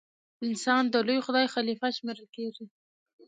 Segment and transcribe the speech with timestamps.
[0.47, 2.65] انسان د لوی خدای خلیفه شمېرل کیږي.